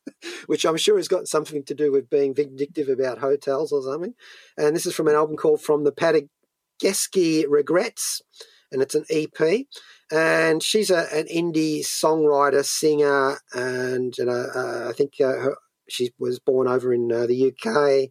[0.46, 4.14] which I'm sure has got something to do with being vindictive about hotels or something.
[4.56, 8.22] And this is from an album called From the Padageski Regrets,
[8.72, 9.66] and it's an EP.
[10.10, 15.56] And she's a, an indie songwriter, singer, and you know, uh, I think uh, her,
[15.88, 18.10] she was born over in uh, the UK.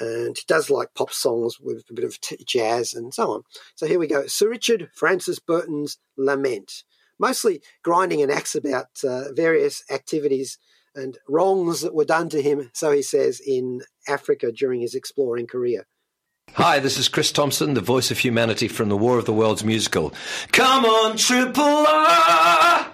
[0.00, 3.42] And she does like pop songs with a bit of t- jazz and so on.
[3.76, 4.26] So here we go.
[4.26, 6.82] Sir Richard Francis Burton's Lament,
[7.18, 10.58] mostly grinding an axe about uh, various activities
[10.94, 15.46] and wrongs that were done to him, so he says, in Africa during his exploring
[15.46, 15.86] career.
[16.52, 19.64] Hi, this is Chris Thompson, the voice of humanity from the War of the Worlds
[19.64, 20.12] musical.
[20.52, 22.92] Come on, Triple R!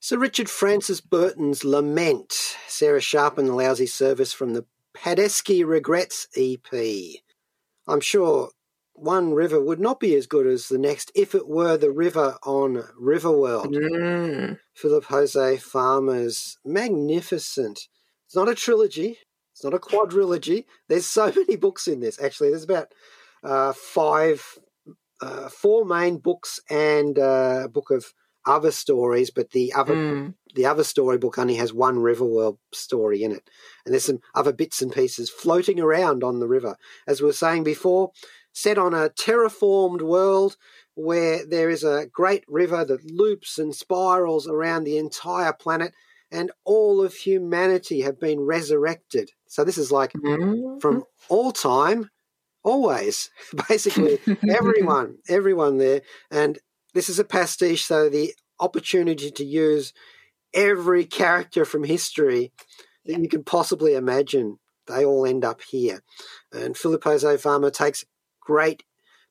[0.00, 2.32] Sir Richard Francis Burton's Lament,
[2.68, 4.64] Sarah Sharp and the Lousy Service from the
[4.96, 7.20] Padeski Regrets EP.
[7.88, 8.50] I'm sure
[9.00, 12.36] one river would not be as good as the next if it were the river
[12.42, 13.74] on Riverworld.
[13.74, 14.58] Mm.
[14.74, 17.88] Philip José Farmer's magnificent.
[18.26, 19.18] It's not a trilogy.
[19.52, 20.64] It's not a quadrilogy.
[20.88, 22.20] There's so many books in this.
[22.20, 22.92] Actually, there's about
[23.42, 24.44] uh, five,
[25.20, 28.12] uh, four main books and uh, a book of
[28.46, 29.30] other stories.
[29.30, 30.34] But the other Mm.
[30.54, 33.48] the other storybook only has one Riverworld story in it,
[33.84, 36.76] and there's some other bits and pieces floating around on the river.
[37.06, 38.12] As we were saying before,
[38.58, 40.56] set on a terraformed world
[40.94, 45.92] where there is a great river that loops and spirals around the entire planet,
[46.32, 49.30] and all of humanity have been resurrected.
[49.46, 50.80] So this is like Mm.
[50.82, 52.10] from all time,
[52.64, 53.30] always,
[53.68, 54.18] basically
[54.48, 56.02] everyone, everyone there.
[56.30, 56.58] And
[56.94, 59.92] this is a pastiche, so the opportunity to use
[60.52, 62.52] every character from history
[63.04, 63.18] that Yeah.
[63.18, 66.02] you can possibly imagine, they all end up here.
[66.52, 68.04] And Filippo Farmer takes
[68.48, 68.82] great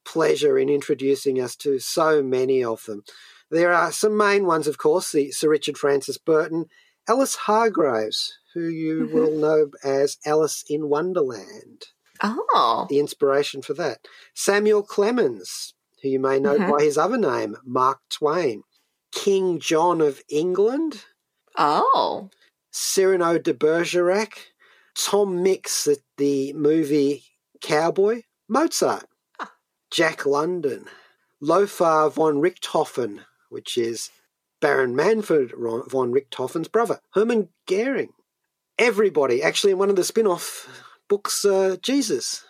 [0.06, 3.04] pleasure in introducing us to so many of them.
[3.50, 6.66] There are some main ones, of course, the Sir Richard Francis Burton,
[7.10, 9.12] Alice Hargreaves, who you Mhm.
[9.12, 11.88] will know as Alice in Wonderland
[12.22, 12.86] Oh.
[12.90, 14.08] the inspiration for that.
[14.36, 16.70] Samuel Clemens, who you may know Mhm.
[16.78, 18.64] by his other name, Mark Twain.
[19.12, 21.06] King John of England,
[21.58, 22.30] Oh.
[22.72, 24.34] Cyrano de Bergerac,
[24.96, 27.24] Tom Mix, the, the movie
[27.62, 29.06] Cowboy, Mozart,
[29.40, 29.52] Ah.
[29.92, 30.86] Jack London,
[31.42, 34.10] Lothar von Richthofen, which is
[34.62, 38.14] Baron Manfred von Richthofen's brother, Hermann Goering.
[38.80, 40.68] Everybody, actually, in one of the spin off
[41.08, 42.44] books, uh, Jesus,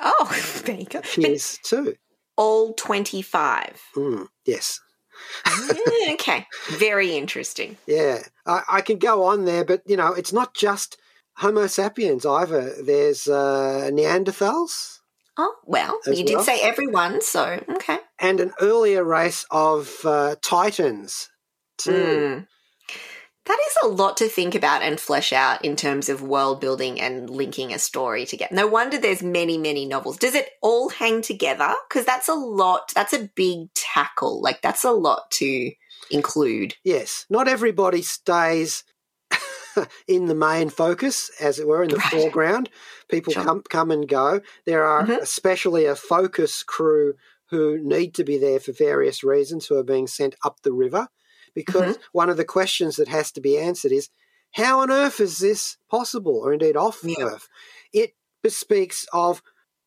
[0.00, 1.00] Oh, there you go.
[1.16, 1.94] But too.
[2.36, 3.80] all 25.
[3.94, 4.80] Mm, yes.
[5.46, 6.46] Yeah, okay.
[6.70, 7.76] Very interesting.
[7.86, 10.96] Yeah, I, I can go on there, but you know, it's not just
[11.36, 12.74] Homo sapiens either.
[12.82, 14.98] There's uh, Neanderthals
[15.36, 17.98] Oh, well, you did say everyone, so okay.
[18.20, 21.28] and an earlier race of uh, Titans
[21.76, 21.90] too.
[21.90, 22.46] Mm.
[23.46, 26.98] That is a lot to think about and flesh out in terms of world building
[26.98, 28.54] and linking a story together.
[28.54, 30.16] No wonder there's many, many novels.
[30.16, 31.74] Does it all hang together?
[31.88, 32.92] Because that's a lot.
[32.94, 34.40] That's a big tackle.
[34.40, 35.72] Like that's a lot to
[36.10, 36.76] include.
[36.84, 38.82] Yes, not everybody stays
[40.08, 42.10] in the main focus, as it were, in the Right.
[42.10, 42.70] foreground.
[43.08, 43.42] People Sure.
[43.44, 44.40] come come and go.
[44.66, 45.20] There are Mhm.
[45.20, 47.14] especially a focus crew
[47.50, 51.08] who need to be there for various reasons, who are being sent up the river.
[51.54, 54.08] Because one of the questions that has to be answered is,
[54.52, 57.16] how on earth is this possible, or indeed off Yeah.
[57.24, 57.48] earth?
[57.92, 59.42] It bespeaks of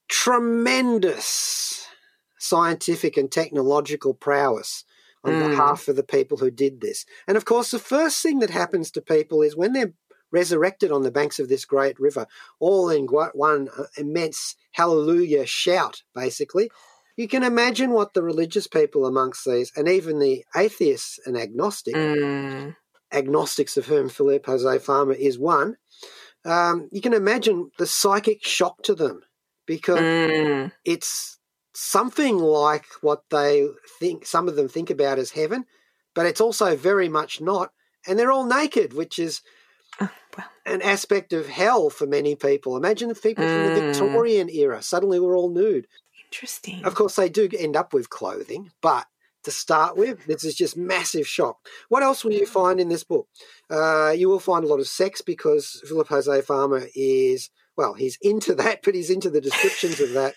[0.07, 1.87] tremendous
[2.39, 4.85] scientific and technological prowess
[5.23, 5.49] on Mm.
[5.49, 7.05] behalf of the people who did this.
[7.27, 9.93] And of course, the first thing that happens to people is when they're
[10.31, 12.27] resurrected on the banks of this great river,
[12.59, 16.69] all in one uh, immense hallelujah shout, basically.
[17.15, 21.95] You can imagine what the religious people amongst these, and even the atheists and agnostic,
[21.95, 22.75] Mm.
[23.11, 25.77] agnostics of whom Philip José Farmer is one,
[26.45, 29.21] um, you can imagine the psychic shock to them
[29.65, 30.71] because Mm.
[30.85, 31.36] it's
[31.79, 33.67] something like what they
[33.99, 35.63] think some of them think about as heaven,
[36.15, 37.71] but it's also very much not.
[38.07, 39.41] And they're all naked, which is
[40.01, 40.47] Oh, well.
[40.65, 42.75] an aspect of hell for many people.
[42.77, 43.91] Imagine the people from the Mm.
[43.91, 44.81] Victorian era.
[44.81, 45.87] Suddenly we're all nude.
[46.25, 46.83] Interesting.
[46.83, 49.05] Of course, they do end up with clothing, but
[49.43, 51.57] to start with, this is just massive shock.
[51.89, 53.27] What else will you find in this book?
[53.69, 58.17] Uh, you will find a lot of sex because Philip José Farmer is, well, he's
[58.21, 60.33] into that, but he's into the descriptions of that.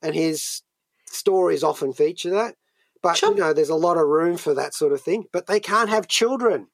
[0.00, 0.62] And his
[1.08, 2.56] stories often feature that.
[3.02, 3.30] But, Sure.
[3.30, 5.26] you know, there's a lot of room for that sort of thing.
[5.32, 6.68] But they can't have children.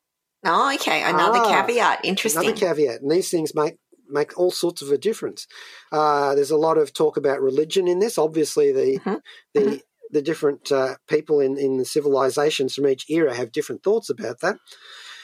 [0.45, 1.03] Oh, okay.
[1.03, 2.05] Another Ah, caveat.
[2.05, 2.43] Interesting.
[2.45, 3.77] Another caveat, and these things make
[4.09, 5.47] make all sorts of a difference.
[5.91, 8.19] Uh, there's a lot of talk about religion in this.
[8.19, 9.21] Obviously, the Mhm,
[9.55, 9.83] the mhm.
[10.11, 14.41] the different uh, people in in the civilizations from each era have different thoughts about
[14.41, 14.57] that.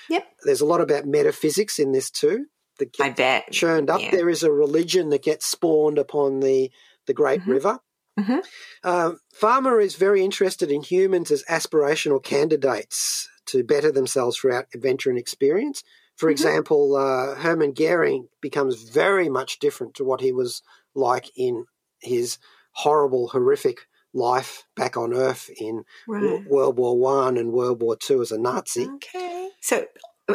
[0.09, 0.27] Yep.
[0.45, 2.47] There's a lot about metaphysics in this too.
[2.79, 3.51] That I bet.
[3.51, 4.01] churned up.
[4.01, 4.11] yeah.
[4.13, 6.71] There is a religion that gets spawned upon the
[7.07, 7.49] the great Mhm.
[7.49, 7.79] river.
[8.19, 8.43] Mhm.
[8.85, 15.11] Um, Farmer is very interested in humans as aspirational candidates to better themselves throughout adventure
[15.11, 15.83] and experience.
[16.17, 16.33] For Mhm.
[16.33, 20.63] example, uh, Hermann Goering becomes very much different to what he was
[20.95, 21.67] like in
[22.01, 22.39] his
[22.73, 26.45] horrible, horrific life back on Earth in Right.
[26.47, 28.89] World War One and World War Two as a Nazi.
[28.97, 29.51] Okay.
[29.61, 29.87] So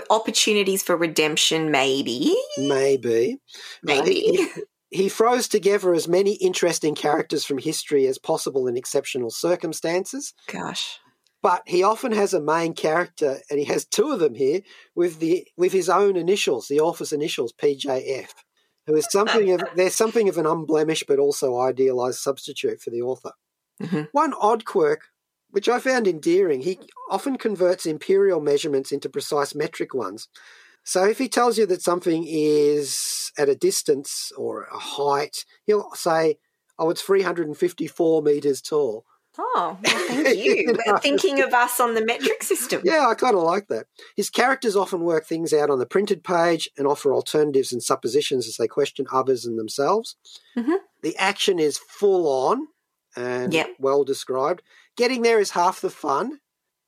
[0.09, 2.36] opportunities for redemption, maybe.
[2.57, 3.34] Maybe.
[3.34, 3.38] Uh,
[3.84, 4.13] Maybe.
[4.13, 4.47] he,
[4.94, 10.34] he throws together as many interesting characters from history as possible in exceptional circumstances.
[10.48, 11.00] Gosh.
[11.41, 14.62] but he often has a main character, and he has two of them here
[14.96, 18.30] with the with his own initials, the author's initials, PJF,
[18.88, 23.02] who is something of there's something of an unblemished but also idealized substitute for the
[23.02, 23.32] author.
[23.82, 24.08] Mhm.
[24.12, 25.02] One odd quirk,
[25.50, 26.80] which I found endearing, he
[27.10, 30.28] often converts imperial measurements into precise metric ones.
[30.84, 35.89] So if he tells you that something is at a distance or a height, he'll
[35.95, 36.38] say,
[36.77, 39.05] "Oh, it's 354 meters tall."
[39.38, 40.53] Oh, well, thank you.
[40.55, 40.97] You know.
[40.97, 42.81] Thinking of us on the metric system.
[42.84, 43.88] Yeah, I kind of like that.
[44.15, 48.47] His characters often work things out on the printed page and offer alternatives and suppositions
[48.47, 50.17] as they question others and themselves.
[50.55, 50.77] Mhm.
[51.01, 52.67] The action is full on
[53.15, 53.75] and Yep.
[53.79, 54.61] well described.
[54.97, 56.39] Getting there is half the fun.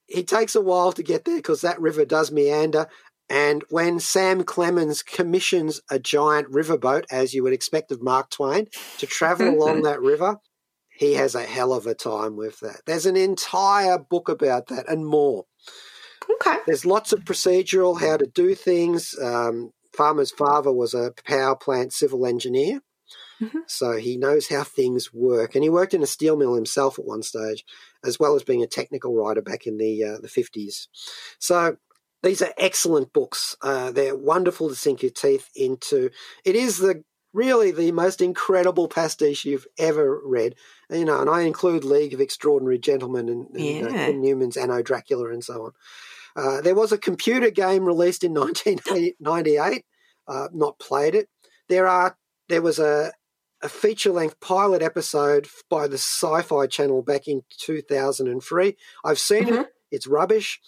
[0.07, 2.87] It takes a while to get there because that river does meander.
[3.30, 8.67] And when Sam Clemens commissions a giant riverboat, as you would expect of Mark Twain,
[8.99, 10.38] to travel along that river,
[10.97, 12.82] he has a hell of a time with that.
[12.86, 15.45] There's an entire book about that and more.
[16.30, 16.57] Okay.
[16.65, 19.15] There's lots of procedural, how to do things.
[19.21, 22.82] Um, Farmer's father was a power plant civil engineer,
[23.41, 23.61] Mhm.
[23.67, 25.55] so he knows how things work.
[25.55, 27.65] And he worked in a steel mill himself at one stage,
[28.03, 30.88] as well as being a technical writer back in the uh, the 50s.
[31.39, 31.78] So
[32.26, 33.55] these are excellent books.
[33.61, 36.09] Uh, they're wonderful to sink your teeth into.
[36.43, 37.03] It is the
[37.34, 40.55] really the most incredible pastiche you've ever read.
[40.89, 44.05] And, you know, and I include League of Extraordinary Gentlemen and, and uh, Yeah.
[44.07, 45.71] Kim Newman's Anno Dracula and so on.
[46.36, 48.34] Uh, there was a computer game released in
[49.13, 49.86] 1998.
[50.28, 51.30] Uh, not played it.
[51.69, 52.17] There are
[52.49, 53.11] there was a
[53.61, 58.76] a feature length pilot episode by the Sci-Fi Channel back in 2003.
[59.03, 59.67] I've seen it.
[59.91, 60.59] It's rubbish,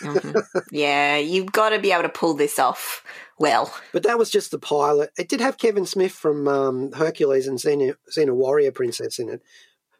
[0.00, 0.42] Mhm.
[0.70, 3.02] yeah, you've got to be able to pull this off
[3.38, 3.74] well.
[3.92, 5.10] but that was just the pilot.
[5.18, 9.42] It did have Kevin Smith from um, Hercules and Xena, Xena Warrior Princess in it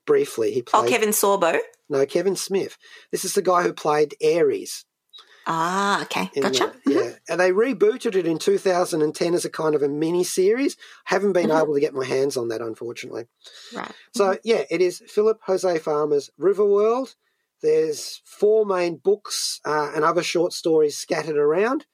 [0.06, 0.52] briefly.
[0.52, 1.58] He played, Oh, Kevin Sorbo.
[1.88, 2.76] no Kevin Smith.
[3.10, 4.84] This is the guy who played Ares.
[5.50, 6.30] Ah, okay.
[6.34, 6.74] in Gotcha.
[6.84, 10.76] the- yeah, and they rebooted it in 2010 as a kind of a mini series.
[11.04, 11.62] Haven't been Mhm.
[11.62, 13.24] able to get my hands on that, unfortunately.
[13.74, 13.90] Right.
[14.14, 17.14] So yeah, it is Philip José Farmer's Riverworld.
[17.62, 21.86] There's four main books uh, and other short stories scattered around.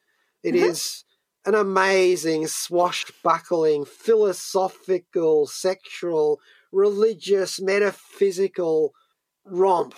[0.42, 1.04] It is
[1.46, 1.48] Mhm.
[1.48, 6.40] an amazing, swashbuckling, philosophical, sexual,
[6.72, 8.92] religious, metaphysical
[9.44, 9.94] romp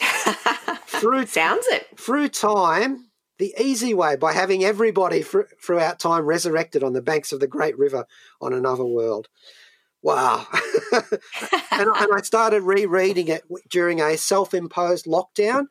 [0.86, 1.86] through Sounds it.
[1.98, 7.32] through time, the easy way by having everybody fr- throughout time resurrected on the banks
[7.32, 8.04] of the great river
[8.40, 9.28] on another world.
[10.02, 10.46] Wow.
[10.92, 15.66] and, I- and I started rereading it during a self imposed lockdown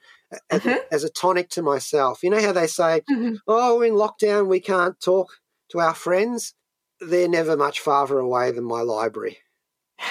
[0.50, 0.80] as, Mhm.
[0.92, 2.24] as a tonic to myself.
[2.24, 3.38] You know how they say, Mhm.
[3.48, 5.30] oh, in lockdown we can't talk
[5.72, 6.54] to our friends?
[7.00, 9.38] They're never much farther away than my library.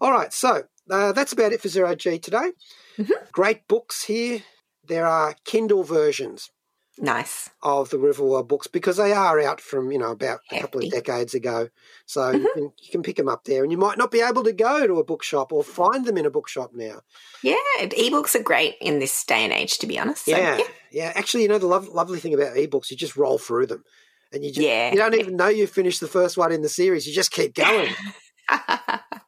[0.00, 2.52] All right, so uh, that's about it for Zero G today.
[2.98, 3.10] Mhm.
[3.32, 4.42] Great books here.
[4.84, 6.50] There are Kindle versions
[6.98, 7.50] nice.
[7.62, 10.90] of the Riverworld books because they are out from you know about a couple of
[10.90, 11.68] decades ago.
[12.06, 12.46] So you, mm-hmm.
[12.54, 14.86] can, you can pick them up there, and you might not be able to go
[14.86, 17.00] to a bookshop or find them in a bookshop now.
[17.42, 20.26] Yeah, ebooks are great in this day and age, to be honest.
[20.26, 21.12] So, yeah, yeah.
[21.14, 23.84] Actually, you know the lov lovely thing about ebooks, you just roll through them,
[24.32, 24.90] and you just, Yeah.
[24.90, 27.06] you don't even know you finished the first one in the series.
[27.06, 27.92] You just keep going.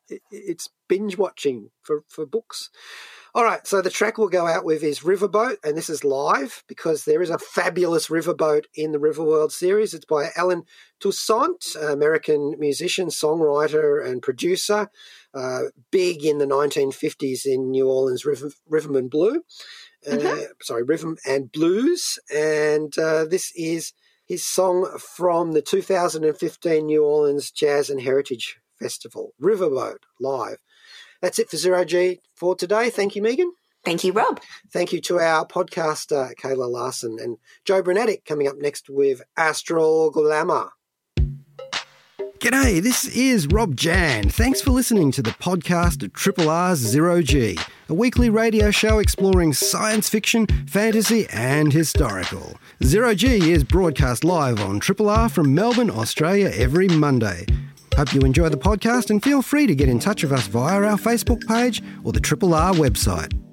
[0.08, 2.70] it, it's binge watching for, for books.
[3.36, 6.62] All right, so the track we'll go out with is Riverboat, and this is live
[6.68, 9.92] because there is a fabulous riverboat in the Riverworld series.
[9.92, 10.62] It's by Allen
[11.00, 14.88] Toussaint, American musician, songwriter, and producer,
[15.34, 19.42] uh, big in the 1950s in New Orleans river, Riverman Blue.
[20.06, 20.46] Uh, Mhm.
[20.62, 22.20] Sorry, Rhythm and Blues.
[22.32, 23.94] And uh, this is
[24.26, 30.58] his song from the 2015 New Orleans Jazz and Heritage Festival, Riverboat, live.
[31.24, 32.90] That's it for Zero G for today.
[32.90, 33.50] Thank you, Megan.
[33.82, 34.42] Thank you, Rob.
[34.70, 40.10] Thank you to our podcaster, Kayla Larson, and Joe Brunetic coming up next with Astral
[40.10, 40.72] Glamour.
[42.40, 44.28] G'day, this is Rob Jan.
[44.28, 47.56] Thanks for listening to the podcast of Triple R's Zero G,
[47.88, 52.58] a weekly radio show exploring science fiction, fantasy, and historical.
[52.82, 57.46] Zero G is broadcast live on Triple R from Melbourne, Australia every Monday.
[57.96, 60.82] Hope you enjoy the podcast and feel free to get in touch with us via
[60.82, 63.43] our Facebook page or the Triple R website.